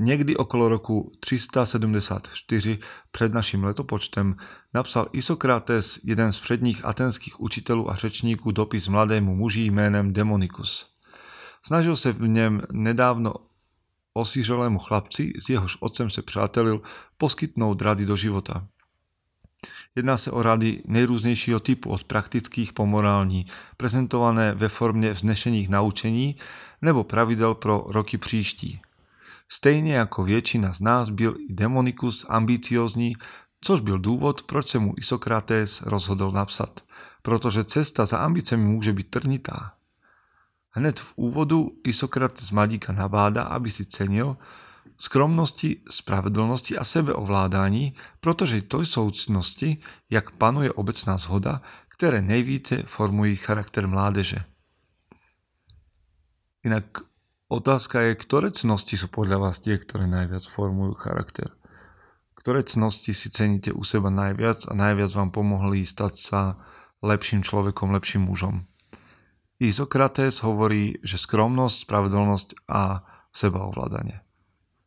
Niekdy 0.00 0.36
okolo 0.36 0.68
roku 0.68 1.12
374 1.20 2.78
pred 3.12 3.34
našim 3.34 3.64
letopočtem 3.64 4.36
napsal 4.74 5.08
Isokrates, 5.12 6.00
jeden 6.04 6.32
z 6.32 6.40
předních 6.40 6.84
atenských 6.84 7.40
učiteľov 7.40 7.92
a 7.92 7.94
řečníků, 7.94 8.50
dopis 8.50 8.88
mladému 8.88 9.36
muži 9.36 9.60
jménem 9.60 10.12
Demonikus. 10.12 10.96
Snažil 11.62 11.96
se 11.96 12.12
v 12.12 12.28
něm 12.28 12.62
nedávno 12.72 13.34
osiřelému 14.12 14.78
chlapci, 14.78 15.32
s 15.38 15.48
jehož 15.48 15.76
otcem 15.80 16.10
se 16.10 16.22
přátelil, 16.22 16.82
poskytnout 17.18 17.82
rady 17.82 18.06
do 18.06 18.16
života. 18.16 18.66
Jedná 19.96 20.16
se 20.16 20.30
o 20.30 20.42
rady 20.42 20.82
nejrůznějšího 20.86 21.60
typu, 21.60 21.90
od 21.90 22.04
praktických 22.04 22.72
po 22.72 22.86
morální, 22.86 23.46
prezentované 23.76 24.54
ve 24.54 24.68
formě 24.68 25.12
vznešených 25.12 25.68
naučení 25.68 26.36
nebo 26.82 27.04
pravidel 27.04 27.54
pro 27.54 27.84
roky 27.88 28.18
příští. 28.18 28.80
Stejně 29.52 29.94
jako 29.94 30.24
většina 30.24 30.72
z 30.72 30.80
nás 30.80 31.08
byl 31.08 31.36
i 31.48 31.52
Demonikus 31.52 32.26
ambiciozní, 32.28 33.16
což 33.60 33.80
byl 33.80 33.98
důvod, 33.98 34.42
proč 34.42 34.68
se 34.68 34.78
mu 34.78 34.94
Isokrates 34.96 35.82
rozhodl 35.82 36.30
napsat, 36.30 36.84
protože 37.22 37.64
cesta 37.64 38.06
za 38.06 38.18
ambicemi 38.18 38.64
může 38.64 38.92
být 38.92 39.10
trnitá. 39.10 39.74
Hned 40.70 41.00
v 41.00 41.12
úvodu 41.16 41.70
Isokrates 41.84 42.50
mladíka 42.50 42.92
nabáda, 42.92 43.42
aby 43.42 43.70
si 43.70 43.86
cenil 43.86 44.36
skromnosti, 44.98 45.82
spravedlnosti 45.90 46.78
a 46.78 46.84
sebeovládání, 46.84 47.94
protože 48.20 48.62
to 48.62 48.80
jsou 48.80 49.10
cnosti, 49.10 49.78
jak 50.10 50.30
panuje 50.30 50.72
obecná 50.72 51.18
zhoda, 51.18 51.62
které 51.88 52.22
nejvíce 52.22 52.82
formují 52.86 53.36
charakter 53.36 53.88
mládeže. 53.88 54.44
Inak 56.64 56.84
otázka 57.50 58.08
je, 58.08 58.12
ktoré 58.14 58.54
cnosti 58.54 58.94
sú 58.94 59.10
podľa 59.10 59.50
vás 59.50 59.58
tie, 59.58 59.76
ktoré 59.76 60.06
najviac 60.06 60.46
formujú 60.46 60.94
charakter? 60.96 61.50
Ktoré 62.38 62.64
cnosti 62.64 63.12
si 63.12 63.28
ceníte 63.28 63.74
u 63.74 63.84
seba 63.84 64.08
najviac 64.08 64.64
a 64.70 64.72
najviac 64.72 65.12
vám 65.12 65.34
pomohli 65.34 65.84
stať 65.84 66.14
sa 66.16 66.40
lepším 67.04 67.44
človekom, 67.44 67.92
lepším 67.92 68.30
mužom? 68.30 68.64
Izokrates 69.60 70.40
hovorí, 70.40 70.96
že 71.04 71.20
skromnosť, 71.20 71.84
spravedlnosť 71.84 72.48
a 72.64 73.04
sebaovládanie. 73.36 74.24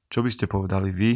Čo 0.09 0.25
by 0.25 0.29
ste 0.33 0.49
povedali 0.49 0.89
vy 0.89 1.11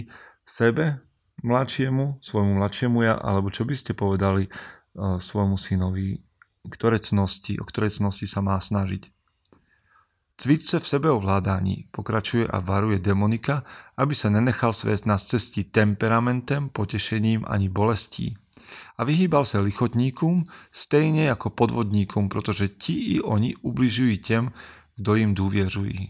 sebe, 0.45 1.01
mladšiemu, 1.41 2.21
svojmu 2.21 2.61
mladšiemu 2.61 2.97
ja, 3.01 3.17
alebo 3.17 3.49
čo 3.49 3.65
by 3.65 3.73
ste 3.73 3.97
povedali 3.97 4.45
uh, 4.45 5.17
svojmu 5.17 5.57
synovi, 5.57 6.21
ktoré 6.69 7.01
cnosti, 7.01 7.57
o 7.57 7.65
ktoré 7.65 7.89
cnosti 7.89 8.29
sa 8.29 8.45
má 8.45 8.61
snažiť? 8.61 9.16
Cvič 10.37 10.69
sa 10.69 10.77
v 10.77 10.85
sebeovládaní, 10.85 11.89
pokračuje 11.89 12.45
a 12.45 12.61
varuje 12.61 13.01
demonika, 13.01 13.65
aby 13.97 14.13
sa 14.13 14.29
nenechal 14.29 14.69
sviesť 14.69 15.09
na 15.09 15.17
cesti 15.17 15.65
temperamentem, 15.65 16.69
potešením 16.69 17.41
ani 17.49 17.73
bolestí 17.73 18.37
a 18.97 19.05
vyhýbal 19.05 19.45
sa 19.45 19.61
lichotníkom, 19.61 20.49
stejne 20.73 21.29
ako 21.31 21.53
podvodníkom, 21.53 22.29
protože 22.29 22.67
ti 22.67 23.17
i 23.17 23.21
oni 23.21 23.55
ubližujú 23.61 24.15
tým, 24.25 24.43
kto 24.97 25.11
im 25.15 25.31
dôvieřujú. 25.37 26.09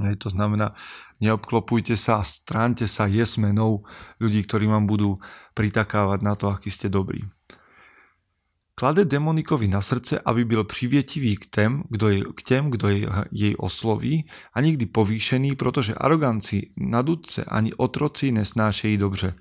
To 0.00 0.28
znamená, 0.30 0.78
neobklopujte 1.18 1.98
sa 1.98 2.22
a 2.22 2.26
stránte 2.26 2.86
sa 2.86 3.10
jesmenou 3.10 3.82
ľudí, 4.22 4.46
ktorí 4.46 4.70
vám 4.70 4.86
budú 4.86 5.18
pritakávať 5.58 6.20
na 6.22 6.38
to, 6.38 6.46
aký 6.48 6.70
ste 6.70 6.86
dobrí. 6.86 7.26
Klade 8.74 9.04
demonikovi 9.04 9.68
na 9.68 9.80
srdce, 9.80 10.20
aby 10.24 10.44
byl 10.44 10.64
přivietivý 10.64 11.36
k 11.36 11.46
tém, 11.46 11.82
kdo 11.88 12.08
je, 12.08 12.24
k 12.34 12.42
tém, 12.42 12.70
kdo 12.70 12.88
je, 12.88 13.08
jej 13.32 13.54
osloví 13.58 14.28
a 14.54 14.60
nikdy 14.60 14.86
povýšený, 14.86 15.56
protože 15.56 15.94
aroganci, 15.94 16.70
nadudce 16.76 17.44
ani 17.44 17.74
otroci 17.74 18.32
nesnášejí 18.32 18.96
dobře. 18.96 19.34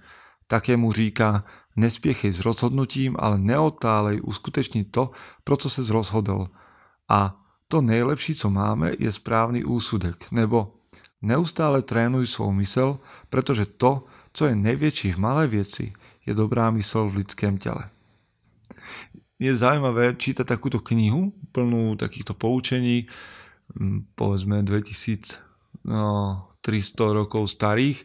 Také 0.48 0.78
mu 0.78 0.92
říká, 0.92 1.44
Nespiechej 1.80 2.36
s 2.36 2.44
rozhodnutím, 2.44 3.16
ale 3.16 3.40
neotálej 3.40 4.20
uskutečniť 4.20 4.92
to, 4.92 5.12
pro 5.44 5.56
co 5.58 5.70
se 5.70 5.82
rozhodol. 5.88 6.52
A 7.10 7.40
to 7.68 7.82
nejlepší, 7.82 8.36
co 8.36 8.50
máme, 8.50 8.92
je 9.00 9.12
správny 9.12 9.64
úsudek, 9.64 10.28
nebo 10.32 10.76
neustále 11.22 11.82
trénuj 11.82 12.28
svou 12.28 12.52
mysel, 12.52 13.00
pretože 13.30 13.66
to, 13.66 14.06
co 14.34 14.46
je 14.46 14.56
největší 14.56 15.12
v 15.12 15.18
malé 15.18 15.48
věci, 15.48 15.94
je 16.26 16.34
dobrá 16.34 16.72
mysel 16.72 17.10
v 17.10 17.16
lidském 17.16 17.58
těle. 17.58 17.90
Je 19.40 19.56
zaujímavé 19.56 20.20
čítať 20.20 20.44
takúto 20.44 20.84
knihu, 20.84 21.32
plnú 21.56 21.96
takýchto 21.96 22.36
poučení, 22.36 23.08
povedzme 24.20 24.68
2300 24.68 25.40
no, 25.88 27.08
rokov 27.16 27.48
starých, 27.48 28.04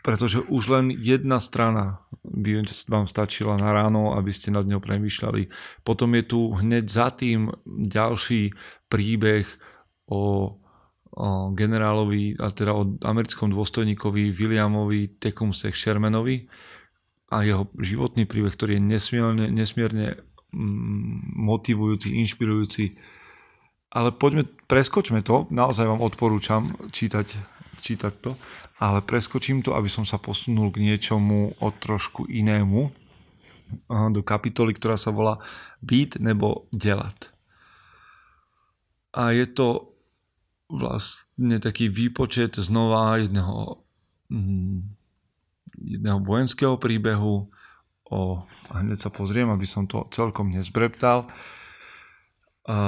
pretože 0.00 0.40
už 0.48 0.64
len 0.72 0.86
jedna 0.88 1.36
strana 1.36 2.00
by 2.24 2.64
vám 2.88 3.06
stačila 3.06 3.60
na 3.60 3.76
ráno, 3.76 4.16
aby 4.16 4.32
ste 4.32 4.48
nad 4.48 4.64
ňou 4.64 4.80
premýšľali. 4.80 5.52
Potom 5.84 6.16
je 6.16 6.24
tu 6.24 6.48
hneď 6.48 6.88
za 6.88 7.12
tým 7.12 7.52
ďalší 7.68 8.56
príbeh 8.88 9.46
o, 10.08 10.56
o 11.12 11.28
generálovi, 11.52 12.40
a 12.40 12.48
teda 12.50 12.72
o 12.72 12.88
americkom 13.04 13.52
dôstojníkovi 13.52 14.32
Williamovi 14.32 15.20
Tecumseh 15.20 15.76
Shermanovi 15.76 16.48
a 17.32 17.40
jeho 17.40 17.64
životný 17.80 18.28
príbeh, 18.28 18.52
ktorý 18.52 18.76
je 18.76 18.84
nesmierne, 18.84 19.46
nesmierne 19.48 20.20
mm, 20.52 21.32
motivujúci, 21.40 22.12
inšpirujúci. 22.20 23.00
Ale 23.92 24.12
poďme, 24.12 24.44
preskočme 24.68 25.24
to, 25.24 25.48
naozaj 25.48 25.88
vám 25.88 26.04
odporúčam 26.04 26.68
čítať 26.92 27.40
čítať 27.82 28.14
to, 28.22 28.38
ale 28.78 29.02
preskočím 29.02 29.58
to, 29.66 29.74
aby 29.74 29.90
som 29.90 30.06
sa 30.06 30.14
posunul 30.14 30.70
k 30.70 30.86
niečomu 30.86 31.58
o 31.58 31.68
trošku 31.74 32.30
inému, 32.30 32.94
do 33.88 34.20
kapitoly, 34.20 34.76
ktorá 34.76 35.00
sa 35.00 35.10
volá 35.10 35.40
Být 35.82 36.20
nebo 36.20 36.68
dělat. 36.70 37.32
A 39.12 39.30
je 39.30 39.46
to 39.46 39.92
vlastne 40.72 41.60
taký 41.60 41.88
výpočet 41.88 42.56
znova 42.56 43.16
jedného, 43.20 43.84
mm, 44.32 44.80
jedného 45.82 46.22
vojenského 46.22 46.78
príbehu. 46.78 47.50
O, 48.12 48.44
hneď 48.70 49.08
sa 49.08 49.10
pozriem, 49.10 49.48
aby 49.50 49.64
som 49.64 49.88
to 49.88 50.06
celkom 50.12 50.52
nezbreptal, 50.52 51.26
a 52.62 52.78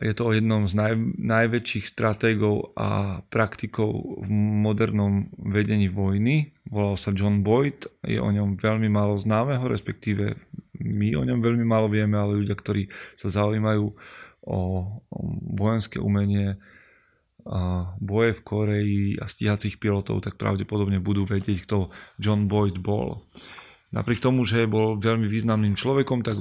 je 0.00 0.16
to 0.16 0.24
o 0.24 0.32
jednom 0.32 0.64
z 0.64 0.72
naj, 0.72 0.94
najväčších 1.20 1.84
stratégov 1.84 2.72
a 2.80 3.20
praktikov 3.28 4.24
v 4.24 4.28
modernom 4.32 5.28
vedení 5.36 5.92
vojny. 5.92 6.56
Volal 6.64 6.96
sa 6.96 7.12
John 7.12 7.44
Boyd, 7.44 7.92
je 8.08 8.16
o 8.16 8.30
ňom 8.32 8.56
veľmi 8.56 8.88
málo 8.88 9.20
známeho, 9.20 9.68
respektíve 9.68 10.32
my 10.80 11.12
o 11.20 11.28
ňom 11.28 11.44
veľmi 11.44 11.60
málo 11.60 11.92
vieme, 11.92 12.16
ale 12.16 12.40
ľudia, 12.40 12.56
ktorí 12.56 12.88
sa 13.20 13.28
zaujímajú 13.28 13.92
o, 14.48 14.58
o 14.96 15.18
vojenské 15.60 16.00
umenie, 16.00 16.56
boje 18.00 18.32
v 18.36 18.44
Koreji 18.44 19.04
a 19.18 19.30
stíhacích 19.30 19.80
pilotov, 19.80 20.20
tak 20.20 20.36
pravdepodobne 20.36 21.00
budú 21.00 21.24
vedieť, 21.24 21.64
kto 21.64 21.88
John 22.18 22.50
Boyd 22.50 22.78
bol. 22.82 23.24
Napriek 23.88 24.20
tomu, 24.20 24.44
že 24.44 24.68
bol 24.68 25.00
veľmi 25.00 25.24
významným 25.24 25.72
človekom, 25.72 26.20
tak 26.20 26.36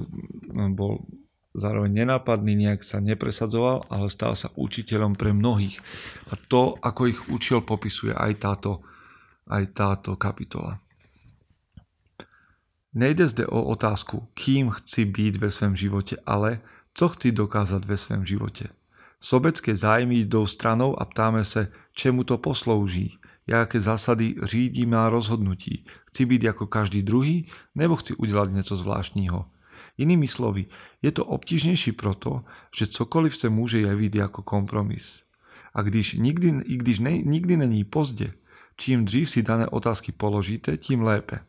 bol 0.76 1.08
zároveň 1.56 2.06
nenápadný, 2.06 2.54
nejak 2.54 2.84
sa 2.84 3.00
nepresadzoval, 3.00 3.88
ale 3.90 4.12
stal 4.12 4.36
sa 4.36 4.52
učiteľom 4.54 5.16
pre 5.16 5.34
mnohých. 5.34 5.80
A 6.30 6.36
to, 6.36 6.76
ako 6.84 7.02
ich 7.08 7.20
učil, 7.32 7.64
popisuje 7.64 8.12
aj 8.14 8.44
táto, 8.44 8.84
aj 9.48 9.64
táto 9.74 10.20
kapitola. 10.20 10.84
Nejde 12.94 13.30
zde 13.30 13.46
o 13.48 13.64
otázku, 13.64 14.28
kým 14.34 14.70
chci 14.70 15.06
být 15.06 15.36
ve 15.36 15.52
svém 15.52 15.76
životě, 15.76 16.18
ale 16.26 16.62
co 16.94 17.10
chci 17.10 17.32
dokázat 17.32 17.86
ve 17.86 17.98
svém 17.98 18.26
životě. 18.26 18.68
Sobecké 19.22 19.76
zájmy 19.76 20.16
jdou 20.16 20.46
stranou 20.46 21.02
a 21.02 21.06
ptáme 21.06 21.46
se, 21.46 21.72
čemu 21.92 22.24
to 22.24 22.38
poslouží, 22.38 23.18
jaké 23.48 23.82
zásady 23.82 24.36
řídí 24.44 24.86
má 24.86 25.10
rozhodnutí. 25.10 25.86
Chci 26.06 26.26
být 26.26 26.44
jako 26.44 26.68
každý 26.68 27.02
druhý, 27.02 27.50
nebo 27.76 27.96
chci 27.96 28.16
udělat 28.16 28.52
něco 28.52 28.78
zvláštního. 28.78 29.46
Inými 29.98 30.28
slovy, 30.28 30.66
je 31.02 31.12
to 31.12 31.26
obtížnější 31.26 31.92
proto, 31.92 32.44
že 32.78 32.88
cokoliv 32.88 33.38
se 33.38 33.50
může 33.50 33.80
jevit 33.80 34.16
jako 34.16 34.42
kompromis. 34.42 35.24
A 35.74 35.82
když 35.82 36.14
nikdy, 36.14 36.54
i 36.66 36.78
když 36.78 37.00
ne, 37.00 37.18
nikdy 37.18 37.58
není 37.58 37.84
pozdě, 37.84 38.34
čím 38.78 39.06
dřív 39.06 39.30
si 39.30 39.44
dané 39.44 39.68
otázky 39.68 40.12
položíte, 40.12 40.78
tím 40.78 41.02
lépe. 41.02 41.40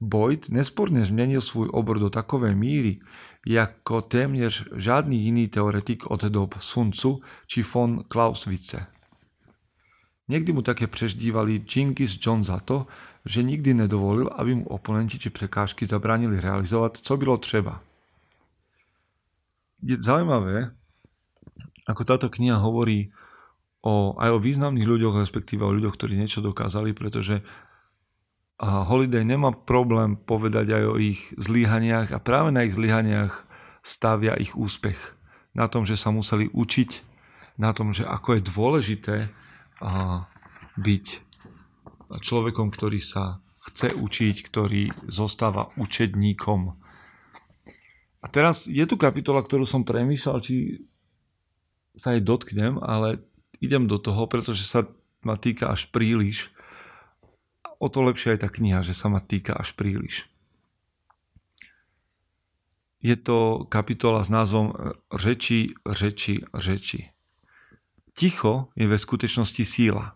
Boyd 0.00 0.48
nesporne 0.48 1.04
zmenil 1.04 1.40
svůj 1.40 1.68
obor 1.72 1.98
do 1.98 2.10
takové 2.10 2.54
míry, 2.54 3.00
jako 3.46 4.02
téměř 4.02 4.64
žádný 4.76 5.18
jiný 5.24 5.48
teoretik 5.48 6.10
od 6.10 6.24
dob 6.24 6.54
Sun 6.60 6.90
či 7.46 7.62
von 7.62 8.04
Clausewitze. 8.12 8.86
Niekdy 10.28 10.54
mu 10.54 10.62
také 10.62 10.86
preždívali 10.86 11.66
Genghis 11.66 12.16
John 12.16 12.46
za 12.46 12.62
to, 12.62 12.86
že 13.26 13.42
nikdy 13.42 13.74
nedovolil, 13.74 14.30
aby 14.32 14.54
mu 14.54 14.64
oponenti 14.70 15.18
či 15.18 15.30
prekážky 15.30 15.86
zabránili 15.86 16.40
realizovať, 16.40 17.02
co 17.02 17.16
bylo 17.16 17.36
třeba. 17.36 17.82
Je 19.82 19.98
zaujímavé, 19.98 20.70
ako 21.90 22.02
táto 22.06 22.30
kniha 22.30 22.54
hovorí 22.62 23.10
o, 23.82 24.14
aj 24.14 24.30
o 24.30 24.38
významných 24.38 24.86
ľuďoch, 24.86 25.18
respektíve 25.18 25.66
o 25.66 25.74
ľuďoch, 25.74 25.98
ktorí 25.98 26.14
niečo 26.14 26.38
dokázali, 26.38 26.94
pretože 26.94 27.42
a 28.62 28.86
Holiday 28.86 29.26
nemá 29.26 29.50
problém 29.50 30.14
povedať 30.14 30.70
aj 30.70 30.84
o 30.86 30.94
ich 30.94 31.18
zlyhaniach 31.34 32.14
a 32.14 32.22
práve 32.22 32.54
na 32.54 32.62
ich 32.62 32.78
zlyhaniach 32.78 33.42
stavia 33.82 34.38
ich 34.38 34.54
úspech. 34.54 35.18
Na 35.50 35.66
tom, 35.66 35.82
že 35.82 35.98
sa 35.98 36.14
museli 36.14 36.46
učiť, 36.46 36.90
na 37.58 37.74
tom, 37.74 37.90
že 37.90 38.06
ako 38.06 38.38
je 38.38 38.42
dôležité 38.46 39.16
byť 40.78 41.06
človekom, 42.22 42.70
ktorý 42.70 43.02
sa 43.02 43.42
chce 43.66 43.98
učiť, 43.98 44.36
ktorý 44.46 45.10
zostáva 45.10 45.74
učedníkom. 45.74 46.60
A 48.22 48.26
teraz 48.30 48.70
je 48.70 48.86
tu 48.86 48.94
kapitola, 48.94 49.42
ktorú 49.42 49.66
som 49.66 49.82
premýšľal, 49.82 50.38
či 50.38 50.86
sa 51.98 52.14
aj 52.14 52.22
dotknem, 52.22 52.78
ale 52.78 53.26
idem 53.58 53.90
do 53.90 53.98
toho, 53.98 54.30
pretože 54.30 54.62
sa 54.62 54.86
ma 55.26 55.34
týka 55.34 55.74
až 55.74 55.90
príliš 55.90 56.54
o 57.82 57.90
to 57.90 58.06
lepšia 58.06 58.38
je 58.38 58.46
tá 58.46 58.48
kniha, 58.48 58.86
že 58.86 58.94
sa 58.94 59.10
ma 59.10 59.18
týka 59.18 59.58
až 59.58 59.74
príliš. 59.74 60.30
Je 63.02 63.18
to 63.18 63.66
kapitola 63.66 64.22
s 64.22 64.30
názvom 64.30 64.70
Řeči, 65.10 65.74
řeči, 65.82 66.46
řeči. 66.54 67.10
Ticho 68.14 68.70
je 68.78 68.86
ve 68.86 68.98
skutečnosti 68.98 69.64
síla. 69.66 70.14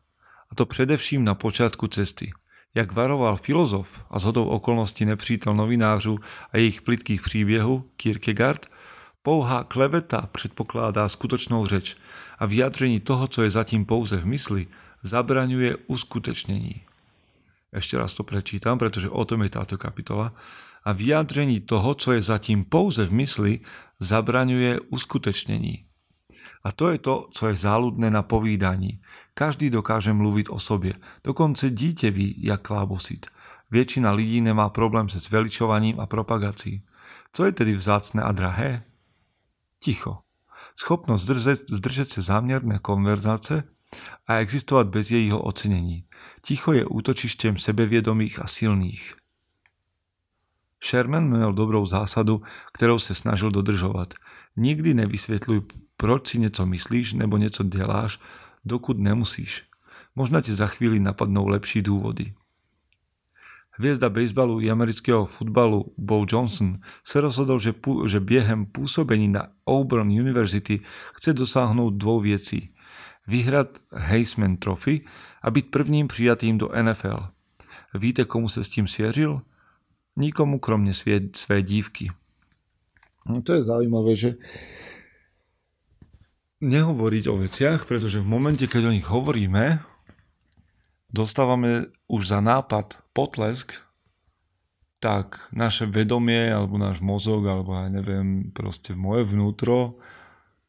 A 0.50 0.54
to 0.54 0.66
především 0.66 1.24
na 1.24 1.34
počátku 1.34 1.86
cesty. 1.90 2.30
Jak 2.74 2.92
varoval 2.92 3.36
filozof 3.36 4.04
a 4.10 4.18
zhodou 4.18 4.44
okolností 4.44 5.04
nepřítel 5.04 5.54
novinářů 5.54 6.18
a 6.52 6.58
jejich 6.58 6.82
plitkých 6.82 7.22
příběhů 7.22 7.90
Kierkegaard, 7.96 8.66
pouhá 9.22 9.64
kleveta 9.64 10.28
předpokládá 10.32 11.08
skutočnou 11.08 11.66
řeč 11.66 11.96
a 12.38 12.46
vyjadření 12.46 13.00
toho, 13.00 13.26
co 13.28 13.42
je 13.42 13.50
zatím 13.50 13.84
pouze 13.84 14.16
v 14.16 14.26
mysli, 14.26 14.66
zabraňuje 15.02 15.76
uskutečnení. 15.76 16.86
Ešte 17.76 18.00
raz 18.00 18.16
to 18.16 18.24
prečítam, 18.24 18.80
pretože 18.80 19.12
o 19.12 19.20
tom 19.28 19.44
je 19.44 19.52
táto 19.52 19.76
kapitola. 19.76 20.32
A 20.88 20.96
vyjadrení 20.96 21.60
toho, 21.60 21.92
co 21.92 22.16
je 22.16 22.22
zatím 22.24 22.64
pouze 22.64 23.04
v 23.04 23.12
mysli, 23.12 23.52
zabraňuje 24.00 24.80
uskutečnení. 24.88 25.84
A 26.64 26.72
to 26.72 26.88
je 26.88 26.98
to, 26.98 27.28
co 27.32 27.42
je 27.46 27.56
záludné 27.56 28.10
na 28.10 28.22
povídaní. 28.22 29.04
Každý 29.34 29.70
dokáže 29.70 30.12
mluviť 30.12 30.48
o 30.50 30.58
sobě, 30.58 30.94
dokonce 31.24 31.70
dítě 31.70 32.10
ví, 32.10 32.40
jak 32.42 32.62
klábosit. 32.62 33.26
Většina 33.70 34.10
lidí 34.12 34.40
nemá 34.40 34.68
problém 34.68 35.08
se 35.08 35.18
zveličovaním 35.18 36.00
a 36.00 36.06
propagací. 36.06 36.82
Co 37.32 37.44
je 37.44 37.52
tedy 37.52 37.74
vzácné 37.74 38.22
a 38.22 38.32
drahé? 38.32 38.82
Ticho. 39.82 40.18
Schopnost 40.78 41.22
zdržet, 41.22 41.70
zdržet 41.70 42.08
se 42.08 42.22
záměrné 42.22 42.78
konverzace 42.78 43.64
a 44.26 44.34
existovať 44.34 44.86
bez 44.86 45.10
jejího 45.10 45.42
ocenení. 45.42 46.05
Ticho 46.46 46.72
je 46.72 46.86
útočištěm 46.86 47.56
sebevědomých 47.58 48.38
a 48.38 48.46
silných. 48.46 49.14
Sherman 50.84 51.28
měl 51.28 51.52
dobrou 51.52 51.86
zásadu, 51.86 52.42
kterou 52.72 52.98
se 52.98 53.14
snažil 53.14 53.50
dodržovat. 53.50 54.14
Nikdy 54.56 54.94
nevysvětluj, 54.94 55.60
proč 55.96 56.28
si 56.28 56.38
něco 56.38 56.66
myslíš 56.66 57.12
nebo 57.12 57.36
něco 57.36 57.64
děláš, 57.64 58.20
dokud 58.64 58.98
nemusíš. 58.98 59.62
Možná 60.14 60.40
ti 60.40 60.54
za 60.54 60.66
chvíli 60.66 61.00
napadnou 61.00 61.48
lepší 61.48 61.82
důvody. 61.82 62.34
Hviezda 63.70 64.08
bejsbalu 64.08 64.60
i 64.60 64.70
amerického 64.70 65.26
futbalu 65.26 65.94
Bo 65.98 66.24
Johnson 66.28 66.78
sa 67.04 67.20
rozhodol, 67.20 67.58
že, 67.58 67.74
pú, 67.74 68.08
že 68.08 68.22
biehem 68.22 68.70
pôsobení 68.70 69.28
na 69.28 69.50
Auburn 69.66 70.08
University 70.08 70.80
chce 71.12 71.34
dosáhnuť 71.34 71.94
dvou 71.98 72.20
vecí 72.20 72.75
vyhrať 73.26 73.68
Heisman 73.92 74.56
Trophy 74.56 75.04
a 75.42 75.50
byť 75.50 75.70
prvním 75.70 76.08
přijatým 76.08 76.58
do 76.58 76.68
NFL. 76.82 77.28
Víte, 77.94 78.24
komu 78.24 78.48
se 78.48 78.64
s 78.64 78.68
tím 78.68 78.88
svěřil? 78.88 79.42
Nikomu 80.16 80.58
kromne 80.58 80.94
své, 80.94 81.20
své 81.36 81.62
dívky. 81.62 82.10
No 83.28 83.42
to 83.42 83.54
je 83.54 83.62
zaujímavé, 83.62 84.16
že 84.16 84.30
nehovoriť 86.60 87.24
o 87.28 87.36
veciach, 87.36 87.84
pretože 87.84 88.22
v 88.22 88.30
momente, 88.30 88.64
keď 88.64 88.82
o 88.88 88.94
nich 88.94 89.04
hovoríme, 89.04 89.84
dostávame 91.12 91.92
už 92.08 92.22
za 92.32 92.40
nápad 92.40 93.02
potlesk, 93.12 93.76
tak 94.96 95.52
naše 95.52 95.84
vedomie, 95.84 96.48
alebo 96.48 96.80
náš 96.80 97.04
mozog, 97.04 97.44
alebo 97.44 97.76
aj 97.76 97.92
neviem, 97.92 98.48
proste 98.56 98.96
moje 98.96 99.28
vnútro 99.28 100.00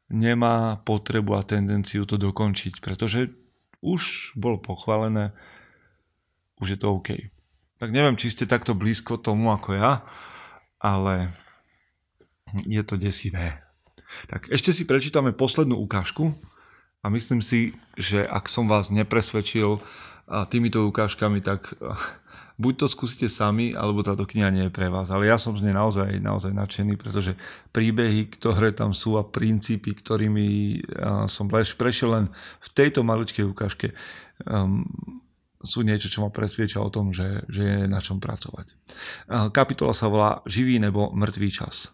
nemá 0.08 0.80
potrebu 0.84 1.36
a 1.36 1.44
tendenciu 1.44 2.08
to 2.08 2.16
dokončiť, 2.16 2.80
pretože 2.80 3.32
už 3.84 4.34
bolo 4.40 4.58
pochválené, 4.58 5.36
už 6.64 6.76
je 6.76 6.80
to 6.80 6.88
OK. 6.96 7.10
Tak 7.78 7.90
neviem, 7.94 8.18
či 8.18 8.34
ste 8.34 8.50
takto 8.50 8.74
blízko 8.74 9.22
tomu 9.22 9.54
ako 9.54 9.78
ja, 9.78 10.02
ale 10.82 11.36
je 12.66 12.82
to 12.82 12.98
desivé. 12.98 13.62
Tak 14.32 14.50
ešte 14.50 14.72
si 14.72 14.88
prečítame 14.88 15.36
poslednú 15.36 15.78
ukážku 15.84 16.34
a 17.04 17.12
myslím 17.12 17.44
si, 17.44 17.76
že 18.00 18.24
ak 18.24 18.48
som 18.50 18.66
vás 18.66 18.90
nepresvedčil 18.90 19.84
týmito 20.52 20.84
ukážkami, 20.88 21.40
tak 21.40 21.74
buď 22.58 22.74
to 22.84 22.88
skúsite 22.92 23.28
sami, 23.32 23.72
alebo 23.72 24.04
táto 24.04 24.28
kniha 24.28 24.50
nie 24.52 24.66
je 24.68 24.76
pre 24.76 24.92
vás. 24.92 25.08
Ale 25.08 25.30
ja 25.30 25.40
som 25.40 25.56
z 25.56 25.64
nej 25.64 25.76
naozaj, 25.78 26.20
naozaj 26.20 26.52
nadšený, 26.52 27.00
pretože 27.00 27.40
príbehy, 27.72 28.28
ktoré 28.36 28.76
tam 28.76 28.92
sú 28.92 29.16
a 29.16 29.24
princípy, 29.24 29.94
ktorými 29.94 30.82
som 31.30 31.48
prešiel 31.50 32.10
len 32.12 32.26
v 32.60 32.70
tejto 32.74 33.06
maličkej 33.06 33.46
ukážke, 33.46 33.94
um, 34.44 34.84
sú 35.58 35.82
niečo, 35.82 36.08
čo 36.08 36.22
ma 36.22 36.30
presvieča 36.30 36.78
o 36.78 36.94
tom, 36.94 37.10
že, 37.10 37.42
že 37.50 37.62
je 37.66 37.78
na 37.90 37.98
čom 37.98 38.22
pracovať. 38.22 38.78
Kapitola 39.52 39.92
sa 39.92 40.06
volá 40.06 40.46
Živý 40.46 40.78
nebo 40.78 41.10
mŕtvý 41.10 41.50
čas. 41.50 41.90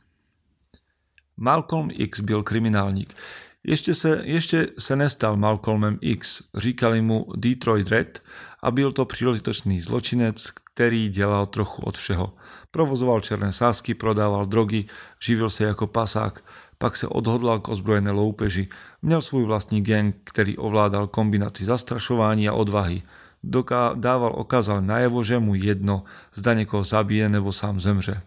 Malcolm 1.39 1.89
X 1.89 2.19
byl 2.19 2.43
kriminálník. 2.43 3.15
Ešte 3.63 3.95
sa, 3.95 4.19
ešte 4.19 4.76
sa 4.76 4.99
nestal 4.99 5.39
Malcolmem 5.39 5.95
X, 6.04 6.43
říkali 6.52 6.99
mu 7.02 7.32
Detroit 7.36 7.88
Red 7.88 8.19
a 8.60 8.71
byl 8.71 8.91
to 8.91 9.06
příležitočný 9.06 9.82
zločinec, 9.82 10.52
který 10.73 11.10
dělal 11.10 11.45
trochu 11.45 11.82
od 11.82 11.97
všeho. 11.97 12.34
Provozoval 12.71 13.21
černé 13.21 13.54
sásky, 13.54 13.93
prodával 13.93 14.45
drogy, 14.45 14.86
živil 15.19 15.49
se 15.49 15.63
jako 15.63 15.88
pasák, 15.88 16.43
pak 16.78 16.97
se 16.97 17.08
odhodlal 17.08 17.60
k 17.60 17.69
ozbrojené 17.69 18.12
loupeži. 18.12 18.67
Měl 19.02 19.21
svůj 19.21 19.43
vlastní 19.43 19.82
gang, 19.82 20.15
který 20.23 20.58
ovládal 20.58 21.08
kombinaci 21.08 21.65
zastrašování 21.65 22.49
a 22.49 22.54
odvahy. 22.54 23.04
Doká- 23.43 23.95
dával 23.95 24.34
okázal 24.36 24.82
najevo, 24.82 25.23
že 25.23 25.39
mu 25.39 25.56
jedno, 25.56 26.04
zda 26.36 26.54
někoho 26.54 26.84
zabije 26.84 27.30
nebo 27.30 27.52
sám 27.52 27.80
zemře. 27.80 28.21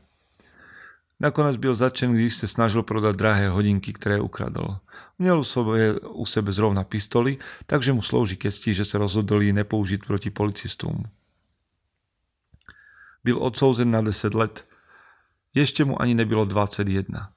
Nakonec 1.21 1.57
byl 1.57 1.75
začen, 1.75 2.15
když 2.15 2.35
se 2.35 2.49
snažil 2.49 2.83
prodat 2.83 3.17
drahé 3.17 3.49
hodinky, 3.49 3.93
které 3.93 4.21
ukradol. 4.21 4.77
Měl 5.19 5.39
u 6.09 6.27
sebe, 6.27 6.53
zrovna 6.53 6.85
pistoli, 6.85 7.39
takže 7.67 7.93
mu 7.93 8.03
slouží 8.03 8.37
ke 8.37 8.51
že 8.75 8.85
se 8.85 8.99
rozhodl 8.99 9.43
ji 9.43 9.53
nepoužiť 9.53 10.07
proti 10.07 10.31
policistům. 10.31 11.05
Byl 13.25 13.43
odsouzen 13.43 13.91
na 13.91 14.01
10 14.01 14.35
let. 14.35 14.69
Ještě 15.55 15.85
mu 15.85 16.03
ani 16.03 16.15
nebylo 16.15 16.45
21. 16.45 17.33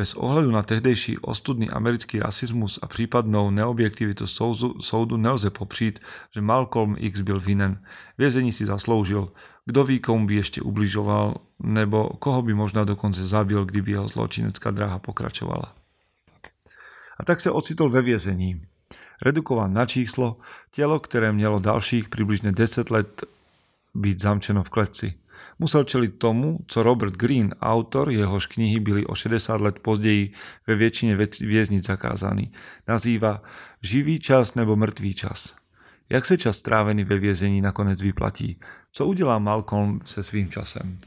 Bez 0.00 0.16
ohledu 0.16 0.48
na 0.48 0.64
tehdejší 0.64 1.20
ostudný 1.20 1.68
americký 1.68 2.24
rasismus 2.24 2.80
a 2.82 2.88
případnou 2.88 3.50
neobjektivitu 3.50 4.24
soudu, 4.80 5.16
nelze 5.16 5.50
popřít, 5.50 6.00
že 6.32 6.40
Malcolm 6.40 6.96
X 6.98 7.20
byl 7.20 7.40
vinen. 7.40 7.84
Vězení 8.18 8.52
si 8.52 8.66
zasloužil. 8.66 9.28
Kdo 9.68 9.84
ví, 9.84 10.00
komu 10.00 10.24
by 10.24 10.40
ešte 10.40 10.64
ubližoval, 10.64 11.36
nebo 11.60 12.16
koho 12.16 12.40
by 12.40 12.56
možná 12.56 12.88
dokonce 12.88 13.28
zabil, 13.28 13.60
kdyby 13.68 13.92
jeho 13.92 14.08
zločinecká 14.08 14.72
dráha 14.72 14.96
pokračovala. 15.04 15.76
A 17.20 17.24
tak 17.28 17.44
sa 17.44 17.52
ocitol 17.52 17.92
ve 17.92 18.00
vězení. 18.00 18.64
Redukovan 19.20 19.76
na 19.76 19.84
číslo, 19.84 20.40
telo, 20.72 20.96
ktoré 20.96 21.28
mělo 21.28 21.60
dalších 21.60 22.08
približne 22.08 22.56
10 22.56 22.88
let 22.88 23.28
byť 23.92 24.16
zamčeno 24.16 24.64
v 24.64 24.72
kleci. 24.72 25.19
Musel 25.58 25.84
čeliť 25.84 26.16
tomu, 26.16 26.64
co 26.66 26.82
Robert 26.82 27.16
Greene, 27.16 27.52
autor 27.60 28.10
jehož 28.10 28.46
knihy 28.46 28.80
byli 28.80 29.06
o 29.06 29.14
60 29.14 29.60
let 29.60 29.78
později 29.78 30.32
ve 30.66 30.74
väčšine 30.76 31.16
vieznic 31.44 31.84
zakázaný, 31.86 32.52
nazýva 32.88 33.42
živý 33.82 34.20
čas 34.20 34.54
nebo 34.54 34.76
mrtvý 34.76 35.14
čas. 35.14 35.54
Jak 36.10 36.26
se 36.26 36.38
čas 36.38 36.56
strávený 36.56 37.04
ve 37.04 37.18
vězení 37.18 37.60
nakonec 37.60 38.02
vyplatí? 38.02 38.56
Co 38.92 39.06
udělá 39.06 39.38
Malcolm 39.38 40.00
se 40.04 40.22
svým 40.22 40.48
časem? 40.48 40.98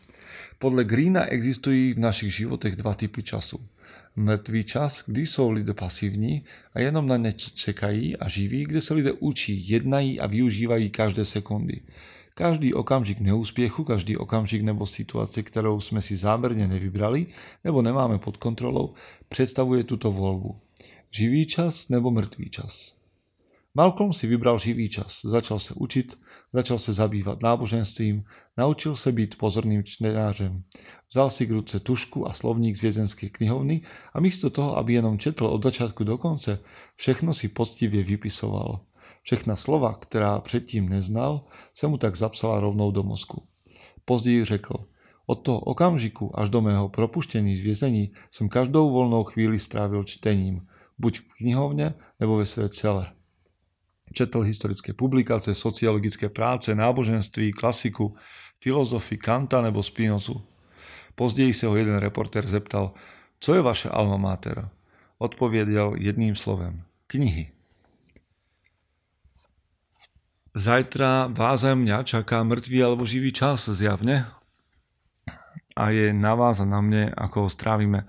Podle 0.60 0.84
Greena 0.84 1.26
existují 1.26 1.94
v 1.94 2.00
našich 2.00 2.36
životech 2.36 2.76
dva 2.76 2.94
typy 2.94 3.24
času. 3.24 3.60
Mrtvý 4.16 4.64
čas, 4.64 5.04
kdy 5.08 5.26
jsou 5.26 5.52
lidé 5.52 5.74
pasivní 5.74 6.44
a 6.74 6.80
jenom 6.80 7.08
na 7.08 7.18
ně 7.18 7.34
čekají 7.34 8.18
a 8.18 8.30
živí, 8.30 8.64
kde 8.64 8.82
se 8.82 8.94
lidé 8.94 9.12
učí, 9.12 9.70
jednají 9.70 10.20
a 10.20 10.28
využívají 10.28 10.90
každé 10.90 11.26
sekundy. 11.26 11.82
Každý 12.36 12.74
okamžik 12.74 13.20
neúspěchu, 13.20 13.84
každý 13.84 14.18
okamžik 14.18 14.62
nebo 14.62 14.86
situace, 14.86 15.44
kterou 15.44 15.80
jsme 15.80 16.02
si 16.02 16.18
záměrně 16.18 16.68
nevybrali 16.68 17.28
nebo 17.64 17.82
nemáme 17.82 18.18
pod 18.18 18.38
kontrolou, 18.38 18.94
představuje 19.30 19.84
tuto 19.84 20.12
volbu. 20.12 20.62
Živý 21.12 21.46
čas 21.46 21.90
nebo 21.90 22.12
mrtvý 22.12 22.50
čas. 22.50 23.04
Malcolm 23.76 24.14
si 24.14 24.28
vybral 24.28 24.60
živý 24.60 24.90
čas, 24.90 25.20
začal 25.24 25.60
se 25.60 25.74
učit, 25.74 26.20
začal 26.54 26.80
se 26.80 26.94
zabývat 26.94 27.42
náboženstvím, 27.42 28.24
naučil 28.58 28.96
se 28.96 29.12
být 29.12 29.38
pozorným 29.38 29.84
čtenářem. 29.84 30.64
Vzal 31.10 31.30
si 31.30 31.46
k 31.46 31.52
ruce 31.52 31.80
tušku 31.80 32.28
a 32.28 32.34
slovník 32.34 32.78
z 32.78 32.82
vězenské 32.82 33.30
knihovny 33.30 33.82
a 34.14 34.20
místo 34.20 34.50
toho, 34.50 34.78
aby 34.78 34.94
jenom 34.94 35.20
četl 35.20 35.46
od 35.46 35.64
začátku 35.64 36.04
do 36.04 36.18
konce, 36.18 36.60
všechno 36.96 37.34
si 37.34 37.48
poctivě 37.48 38.04
vypisoval. 38.04 38.80
Všechna 39.24 39.56
slova, 39.56 39.94
která 39.94 40.40
předtím 40.40 40.90
neznal, 40.90 41.46
se 41.74 41.88
mu 41.88 41.98
tak 41.98 42.16
zapsala 42.16 42.60
rovnou 42.60 42.92
do 42.92 43.04
mozku. 43.04 43.48
Později 44.06 44.46
řekl, 44.46 44.74
od 45.26 45.36
toho 45.36 45.60
okamžiku 45.60 46.40
až 46.40 46.50
do 46.50 46.62
mého 46.62 46.90
propuštění 46.90 47.58
z 47.58 47.62
vězení 47.62 48.12
jsem 48.32 48.50
každou 48.50 48.92
volnou 48.92 49.24
chvíli 49.24 49.60
strávil 49.60 50.04
čtením, 50.04 50.68
buď 51.00 51.20
v 51.20 51.34
knihovně 51.38 51.94
nebo 52.20 52.38
ve 52.38 52.46
své 52.46 52.70
cele. 52.70 53.12
Četl 54.14 54.42
historické 54.42 54.94
publikace, 54.94 55.56
sociologické 55.56 56.30
práce, 56.30 56.76
náboženství, 56.76 57.52
klasiku, 57.52 58.16
filozofii 58.60 59.18
Kanta 59.18 59.62
nebo 59.62 59.84
Spinozu. 59.84 60.42
Později 61.16 61.54
se 61.54 61.68
ho 61.68 61.76
jeden 61.76 61.98
reporter 61.98 62.48
zeptal, 62.48 62.94
co 63.40 63.56
je 63.56 63.62
vaše 63.62 63.90
alma 63.90 64.18
mater? 64.18 64.70
Odpověděl 65.18 65.94
jedným 65.98 66.36
slovem. 66.36 66.84
Knihy. 67.08 67.52
Zajtra 70.54 71.34
vás 71.34 71.66
a 71.66 71.74
mňa 71.74 72.06
čaká 72.06 72.46
mŕtvý 72.46 72.86
alebo 72.86 73.10
živý 73.10 73.34
čas 73.34 73.66
zjavne 73.74 74.30
a 75.74 75.90
je 75.90 76.14
na 76.14 76.38
vás 76.38 76.62
a 76.62 76.66
na 76.70 76.78
mne, 76.78 77.10
ako 77.10 77.46
ho 77.46 77.50
strávime. 77.50 78.06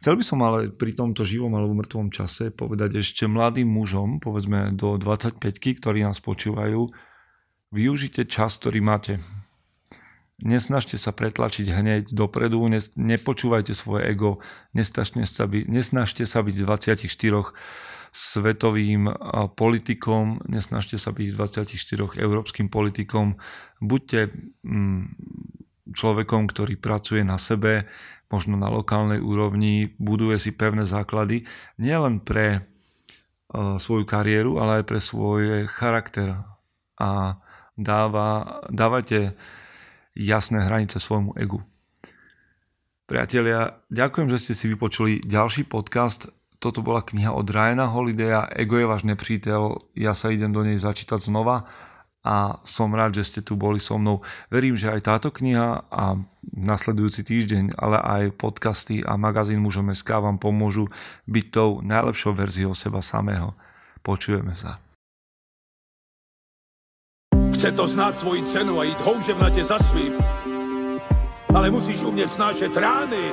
Chcel 0.00 0.16
by 0.16 0.24
som 0.24 0.40
ale 0.40 0.72
pri 0.72 0.96
tomto 0.96 1.20
živom 1.28 1.52
alebo 1.52 1.76
mŕtvom 1.76 2.08
čase 2.08 2.48
povedať 2.48 3.04
ešte 3.04 3.28
mladým 3.28 3.68
mužom, 3.68 4.24
povedzme 4.24 4.72
do 4.72 4.96
25 4.96 5.36
ktorí 5.60 6.00
nás 6.00 6.16
počúvajú, 6.24 6.88
využite 7.76 8.24
čas, 8.24 8.56
ktorý 8.56 8.80
máte. 8.80 9.20
Nesnažte 10.40 10.96
sa 10.96 11.12
pretlačiť 11.12 11.76
hneď 11.76 12.02
dopredu, 12.16 12.64
nepočúvajte 12.96 13.76
svoje 13.76 14.16
ego, 14.16 14.40
nesnažte 14.72 15.28
sa 15.28 15.44
byť, 15.44 15.64
nesnažte 15.68 16.24
sa 16.24 16.40
byť 16.40 16.56
24 16.56 17.52
svetovým 18.12 19.10
politikom, 19.54 20.42
nesnažte 20.46 20.98
sa 20.98 21.14
byť 21.14 21.28
24 21.34 22.18
európskym 22.18 22.70
politikom, 22.70 23.38
buďte 23.80 24.34
mm, 24.66 25.02
človekom, 25.94 26.50
ktorý 26.50 26.74
pracuje 26.78 27.22
na 27.22 27.38
sebe, 27.38 27.86
možno 28.30 28.58
na 28.58 28.66
lokálnej 28.66 29.22
úrovni, 29.22 29.94
buduje 30.02 30.42
si 30.42 30.50
pevné 30.50 30.82
základy, 30.82 31.46
nielen 31.78 32.18
pre 32.22 32.66
svoju 33.54 34.04
kariéru, 34.04 34.58
ale 34.58 34.82
aj 34.82 34.84
pre 34.84 34.98
svoj 34.98 35.70
charakter. 35.70 36.42
A 36.98 37.38
dáva, 37.78 38.60
dávajte 38.72 39.36
jasné 40.16 40.64
hranice 40.64 40.98
svojmu 40.98 41.36
egu. 41.38 41.62
Priatelia, 43.06 43.78
ďakujem, 43.86 44.28
že 44.34 44.42
ste 44.42 44.54
si 44.58 44.66
vypočuli 44.66 45.22
ďalší 45.22 45.70
podcast 45.70 46.26
toto 46.66 46.82
bola 46.82 47.06
kniha 47.06 47.30
od 47.30 47.46
Ryana 47.46 47.86
Holidaya, 47.86 48.50
Ego 48.50 48.74
je 48.74 48.90
váš 48.90 49.06
nepřítel, 49.06 49.78
ja 49.94 50.18
sa 50.18 50.34
idem 50.34 50.50
do 50.50 50.66
nej 50.66 50.82
začítať 50.82 51.22
znova 51.22 51.70
a 52.26 52.58
som 52.66 52.90
rád, 52.90 53.22
že 53.22 53.30
ste 53.30 53.40
tu 53.46 53.54
boli 53.54 53.78
so 53.78 53.94
mnou. 54.02 54.26
Verím, 54.50 54.74
že 54.74 54.90
aj 54.90 55.06
táto 55.06 55.30
kniha 55.30 55.86
a 55.86 56.18
nasledujúci 56.42 57.22
týždeň, 57.22 57.78
ale 57.78 58.02
aj 58.02 58.34
podcasty 58.34 59.06
a 59.06 59.14
magazín 59.14 59.62
Mužom 59.62 59.94
SK 59.94 60.18
vám 60.18 60.42
pomôžu 60.42 60.90
byť 61.30 61.46
tou 61.54 61.78
najlepšou 61.86 62.34
verziou 62.34 62.74
seba 62.74 62.98
samého. 62.98 63.54
Počujeme 64.02 64.58
sa. 64.58 64.82
Chce 67.54 67.72
to 67.72 67.86
znát 67.88 68.18
svoji 68.18 68.42
cenu 68.42 68.80
a 68.80 68.84
jít 68.84 69.00
houževnatě 69.00 69.64
za 69.64 69.78
svým, 69.78 70.12
ale 71.54 71.70
musíš 71.70 72.04
umět 72.04 72.28
snášet 72.28 72.76
rány 72.76 73.32